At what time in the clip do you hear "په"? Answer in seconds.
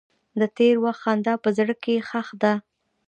1.43-1.49